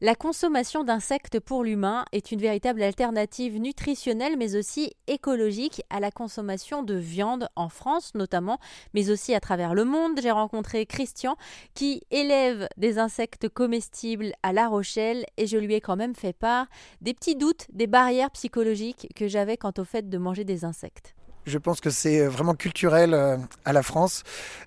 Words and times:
La 0.00 0.14
consommation 0.14 0.84
d'insectes 0.84 1.40
pour 1.40 1.64
l'humain 1.64 2.04
est 2.12 2.30
une 2.30 2.40
véritable 2.40 2.84
alternative 2.84 3.58
nutritionnelle 3.58 4.36
mais 4.38 4.54
aussi 4.54 4.92
écologique 5.08 5.82
à 5.90 5.98
la 5.98 6.12
consommation 6.12 6.84
de 6.84 6.94
viande 6.94 7.48
en 7.56 7.68
France 7.68 8.14
notamment, 8.14 8.60
mais 8.94 9.10
aussi 9.10 9.34
à 9.34 9.40
travers 9.40 9.74
le 9.74 9.84
monde. 9.84 10.20
J'ai 10.22 10.30
rencontré 10.30 10.86
Christian 10.86 11.36
qui 11.74 12.04
élève 12.12 12.68
des 12.76 13.00
insectes 13.00 13.48
comestibles 13.48 14.34
à 14.44 14.52
La 14.52 14.68
Rochelle 14.68 15.26
et 15.36 15.48
je 15.48 15.56
lui 15.56 15.74
ai 15.74 15.80
quand 15.80 15.96
même 15.96 16.14
fait 16.14 16.32
part 16.32 16.66
des 17.00 17.12
petits 17.12 17.34
doutes, 17.34 17.66
des 17.72 17.88
barrières 17.88 18.30
psychologiques 18.30 19.08
que 19.16 19.26
j'avais 19.26 19.56
quant 19.56 19.72
au 19.78 19.84
fait 19.84 20.08
de 20.08 20.18
manger 20.18 20.44
des 20.44 20.64
insectes. 20.64 21.16
Je 21.48 21.56
pense 21.56 21.80
que 21.80 21.88
c'est 21.88 22.20
euh, 22.20 22.28
vraiment 22.28 22.54
culturel 22.54 23.14
euh, 23.14 23.38
à 23.64 23.72
la 23.72 23.82
France. 23.82 24.22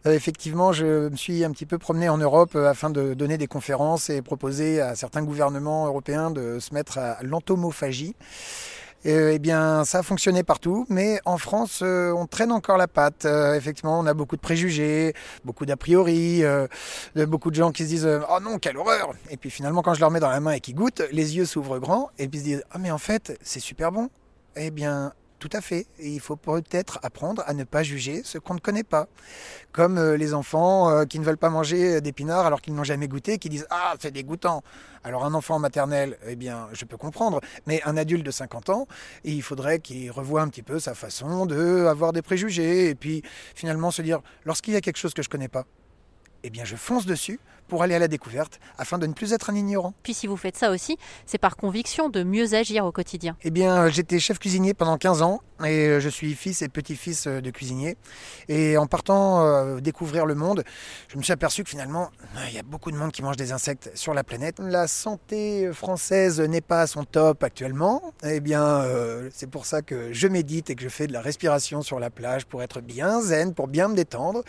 Euh, 0.08 0.14
effectivement, 0.14 0.74
je 0.74 1.10
me 1.10 1.16
suis 1.16 1.44
un 1.44 1.52
petit 1.52 1.68
peu 1.68 1.78
promené 1.78 2.10
en 2.10 2.18
Europe 2.18 2.56
afin 2.56 2.90
de 2.90 3.14
donner 3.14 3.38
des 3.38 3.46
conférences 3.46 4.10
et 4.10 4.24
proposer 4.24 4.82
à 4.82 4.96
certains 4.96 5.22
gouvernements 5.22 5.86
européens 5.86 6.32
de 6.32 6.58
se 6.60 6.74
mettre 6.74 6.98
à 6.98 7.18
l'entomophagie. 7.22 8.16
Eh 9.04 9.40
bien, 9.40 9.84
ça 9.84 10.00
a 10.00 10.04
fonctionné 10.04 10.44
partout, 10.44 10.86
mais 10.90 11.20
en 11.26 11.38
France, 11.40 11.82
on 11.82 12.28
traîne 12.28 12.52
encore 12.52 12.78
la 12.78 12.88
patte. 12.88 13.26
effectivement, 13.26 14.00
on 14.00 14.06
a 14.06 14.14
beaucoup 14.14 14.36
de 14.36 14.42
préjugés, 14.42 15.16
beaucoup 15.44 15.66
d'a 15.66 15.76
priori, 15.76 16.44
beaucoup 17.16 17.50
de 17.50 17.56
gens 17.56 17.72
qui 17.72 17.84
se 17.84 17.88
disent 17.88 18.10
Oh 18.30 18.40
non, 18.40 18.60
quelle 18.60 18.78
horreur 18.78 19.14
Et 19.32 19.38
puis 19.38 19.50
finalement, 19.50 19.82
quand 19.82 19.96
je 19.96 20.02
leur 20.02 20.12
mets 20.12 20.20
dans 20.20 20.30
la 20.30 20.40
main 20.40 20.52
et 20.52 20.60
qu'ils 20.60 20.76
goûtent, 20.76 21.02
les 21.12 21.36
yeux 21.36 21.46
s'ouvrent 21.46 21.80
grands 21.80 22.12
et 22.20 22.28
puis 22.28 22.40
se 22.42 22.44
disent 22.44 22.64
Ah, 22.70 22.78
mais 22.78 22.92
en 22.92 23.00
fait, 23.00 23.36
c'est 23.42 23.60
super 23.60 23.92
bon. 23.92 24.10
Eh 24.56 24.70
bien, 24.70 25.14
tout 25.42 25.50
à 25.52 25.60
fait. 25.60 25.88
Et 26.00 26.10
il 26.10 26.20
faut 26.20 26.38
peut-être 26.38 27.00
apprendre 27.02 27.44
à 27.48 27.54
ne 27.54 27.64
pas 27.64 27.84
juger 27.84 28.22
ce 28.24 28.38
qu'on 28.38 28.54
ne 28.54 28.60
connaît 28.60 28.84
pas. 28.84 29.08
Comme 29.72 29.98
euh, 29.98 30.16
les 30.16 30.34
enfants 30.34 30.90
euh, 30.90 31.06
qui 31.06 31.20
ne 31.20 31.26
veulent 31.26 31.38
pas 31.38 31.50
manger 31.50 32.00
d'épinards 32.00 32.46
alors 32.46 32.62
qu'ils 32.62 32.76
n'ont 32.76 32.84
jamais 32.84 33.08
goûté, 33.08 33.40
qui 33.40 33.50
disent 33.50 33.68
Ah, 33.72 33.96
c'est 34.00 34.12
dégoûtant. 34.12 34.62
Alors 35.04 35.26
un 35.26 35.34
enfant 35.34 35.58
maternel, 35.58 36.18
eh 36.28 36.36
bien, 36.36 36.70
je 36.74 36.86
peux 36.86 36.98
comprendre. 36.98 37.42
Mais 37.66 37.82
un 37.86 37.98
adulte 37.98 38.24
de 38.26 38.32
50 38.32 38.70
ans, 38.70 38.88
il 39.24 39.42
faudrait 39.42 39.80
qu'il 39.80 40.12
revoie 40.12 40.42
un 40.42 40.48
petit 40.48 40.64
peu 40.64 40.80
sa 40.80 40.94
façon 40.94 41.48
de 41.48 42.12
des 42.14 42.22
préjugés. 42.22 42.90
Et 42.90 42.96
puis 42.96 43.24
finalement 43.56 43.90
se 43.92 44.02
dire 44.02 44.22
Lorsqu'il 44.46 44.74
y 44.76 44.78
a 44.78 44.82
quelque 44.82 44.98
chose 44.98 45.14
que 45.14 45.24
je 45.24 45.28
ne 45.28 45.32
connais 45.32 45.48
pas, 45.48 45.66
eh 46.44 46.50
bien 46.50 46.66
je 46.66 46.76
fonce 46.76 47.06
dessus 47.06 47.40
pour 47.68 47.84
aller 47.84 47.96
à 47.96 48.00
la 48.00 48.10
découverte 48.10 48.60
afin 48.78 48.98
de 48.98 49.08
ne 49.08 49.14
plus 49.14 49.32
être 49.32 49.50
un 49.50 49.56
ignorant. 49.56 49.94
Puis 50.04 50.14
si 50.14 50.28
vous 50.28 50.36
faites 50.36 50.58
ça 50.58 50.72
aussi, 50.72 50.98
c'est 51.26 51.38
par 51.38 51.56
conviction 51.56 52.10
de 52.10 52.22
mieux 52.22 52.54
agir 52.54 52.86
au 52.86 52.92
quotidien. 52.92 53.38
Eh 53.44 53.50
bien, 53.50 53.88
j'étais 53.88 54.20
chef 54.20 54.40
cuisinier 54.40 54.74
pendant 54.74 54.98
15 54.98 55.22
ans 55.22 55.42
et 55.64 55.88
euh, 55.88 56.00
je 56.00 56.10
suis 56.10 56.34
fils 56.36 56.62
et 56.62 56.70
petit-fils 56.70 57.28
euh, 57.28 57.42
de 57.42 57.50
cuisinier. 57.52 57.98
Et 58.48 58.78
en 58.78 58.88
partant 58.88 59.46
euh, 59.46 59.80
découvrir 59.80 60.26
le 60.26 60.36
monde, 60.36 60.64
je 61.08 61.18
me 61.18 61.24
suis 61.24 61.34
aperçu 61.34 61.64
que 61.64 61.70
finalement, 61.70 62.12
il 62.48 62.54
y 62.54 62.60
a 62.60 62.64
beaucoup 62.64 62.92
de 62.92 62.98
monde 62.98 63.12
qui 63.12 63.22
mange 63.22 63.38
des 63.38 63.52
insectes 63.52 63.92
sur 63.96 64.14
la 64.14 64.24
planète. 64.24 64.60
La 64.60 64.88
santé 64.88 65.72
française 65.74 66.40
n'est 66.40 66.62
pas 66.62 66.82
à 66.82 66.88
son 66.88 67.04
top 67.04 67.44
actuellement. 67.44 68.14
Eh 68.24 68.40
bien, 68.40 68.86
c'est 69.32 69.50
pour 69.50 69.66
ça 69.66 69.82
que 69.82 70.14
je 70.14 70.28
médite 70.28 70.70
et 70.70 70.76
que 70.76 70.84
je 70.84 70.90
fais 70.90 71.08
de 71.08 71.14
la 71.14 71.22
respiration 71.22 71.82
sur 71.82 72.00
la 72.00 72.10
plage 72.10 72.46
pour 72.46 72.64
être 72.64 72.82
bien 72.82 73.22
zen, 73.22 73.54
pour 73.54 73.68
bien 73.68 73.88
me 73.88 73.96
détendre. 73.96 74.44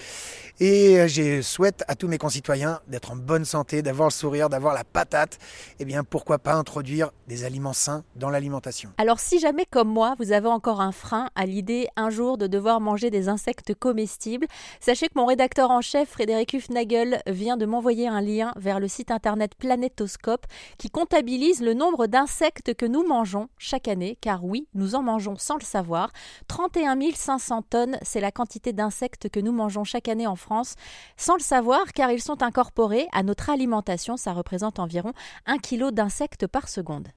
Et 0.60 1.08
je 1.08 1.42
souhaite 1.42 1.84
à 1.88 1.94
tous 1.94 2.08
mes 2.08 2.18
concitoyens 2.18 2.80
d'être 2.88 3.12
en 3.12 3.16
bonne 3.16 3.44
santé, 3.44 3.82
d'avoir 3.82 4.08
le 4.08 4.12
sourire, 4.12 4.48
d'avoir 4.48 4.74
la 4.74 4.84
patate, 4.84 5.38
eh 5.78 5.84
bien 5.84 6.04
pourquoi 6.04 6.38
pas 6.38 6.54
introduire 6.54 7.10
des 7.28 7.44
aliments 7.44 7.72
sains 7.72 8.04
dans 8.16 8.30
l'alimentation? 8.30 8.90
Alors 8.98 9.20
si 9.20 9.38
jamais 9.40 9.66
comme 9.66 9.88
moi, 9.88 10.14
vous 10.18 10.32
avez 10.32 10.48
encore 10.48 10.80
un 10.80 10.92
à 11.34 11.46
l'idée 11.46 11.88
un 11.96 12.10
jour 12.10 12.38
de 12.38 12.46
devoir 12.46 12.80
manger 12.80 13.10
des 13.10 13.28
insectes 13.28 13.74
comestibles, 13.74 14.46
sachez 14.80 15.08
que 15.08 15.14
mon 15.16 15.26
rédacteur 15.26 15.70
en 15.70 15.80
chef 15.80 16.10
Frédéric 16.10 16.52
Hufnagel 16.52 17.22
vient 17.26 17.56
de 17.56 17.66
m'envoyer 17.66 18.08
un 18.08 18.20
lien 18.20 18.52
vers 18.56 18.80
le 18.80 18.88
site 18.88 19.10
internet 19.10 19.54
Planétoscope 19.56 20.46
qui 20.78 20.90
comptabilise 20.90 21.60
le 21.60 21.74
nombre 21.74 22.06
d'insectes 22.06 22.74
que 22.74 22.86
nous 22.86 23.06
mangeons 23.06 23.48
chaque 23.58 23.88
année, 23.88 24.16
car 24.20 24.44
oui, 24.44 24.68
nous 24.74 24.94
en 24.94 25.02
mangeons 25.02 25.36
sans 25.36 25.56
le 25.56 25.64
savoir. 25.64 26.12
31 26.48 26.98
500 27.14 27.62
tonnes, 27.62 27.98
c'est 28.02 28.20
la 28.20 28.30
quantité 28.30 28.72
d'insectes 28.72 29.28
que 29.28 29.40
nous 29.40 29.52
mangeons 29.52 29.84
chaque 29.84 30.08
année 30.08 30.26
en 30.26 30.36
France, 30.36 30.74
sans 31.16 31.34
le 31.34 31.42
savoir 31.42 31.92
car 31.94 32.10
ils 32.10 32.22
sont 32.22 32.42
incorporés 32.42 33.08
à 33.12 33.22
notre 33.22 33.50
alimentation, 33.50 34.16
ça 34.16 34.32
représente 34.32 34.78
environ 34.78 35.12
1 35.46 35.58
kg 35.58 35.90
d'insectes 35.90 36.46
par 36.46 36.68
seconde. 36.68 37.08